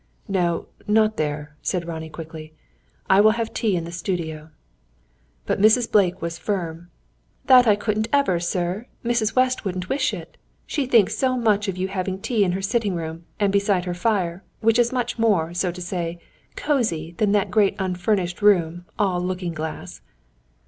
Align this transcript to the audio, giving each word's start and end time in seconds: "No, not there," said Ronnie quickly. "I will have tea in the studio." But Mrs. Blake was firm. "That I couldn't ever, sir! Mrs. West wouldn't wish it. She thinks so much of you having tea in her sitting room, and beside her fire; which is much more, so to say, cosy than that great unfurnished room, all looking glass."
"No, 0.27 0.65
not 0.87 1.17
there," 1.17 1.55
said 1.61 1.85
Ronnie 1.87 2.09
quickly. 2.09 2.53
"I 3.07 3.21
will 3.21 3.33
have 3.37 3.53
tea 3.53 3.75
in 3.75 3.83
the 3.83 3.91
studio." 3.91 4.49
But 5.45 5.61
Mrs. 5.61 5.91
Blake 5.91 6.23
was 6.23 6.39
firm. 6.39 6.89
"That 7.45 7.67
I 7.67 7.75
couldn't 7.75 8.07
ever, 8.11 8.39
sir! 8.39 8.87
Mrs. 9.05 9.35
West 9.35 9.63
wouldn't 9.63 9.89
wish 9.89 10.11
it. 10.11 10.37
She 10.65 10.87
thinks 10.87 11.15
so 11.15 11.37
much 11.37 11.67
of 11.67 11.77
you 11.77 11.87
having 11.87 12.19
tea 12.19 12.43
in 12.43 12.53
her 12.53 12.63
sitting 12.63 12.95
room, 12.95 13.25
and 13.39 13.53
beside 13.53 13.85
her 13.85 13.93
fire; 13.93 14.43
which 14.59 14.79
is 14.79 14.91
much 14.91 15.19
more, 15.19 15.53
so 15.53 15.71
to 15.71 15.81
say, 15.83 16.17
cosy 16.55 17.11
than 17.19 17.31
that 17.33 17.51
great 17.51 17.75
unfurnished 17.77 18.41
room, 18.41 18.85
all 18.97 19.21
looking 19.21 19.53
glass." 19.53 20.01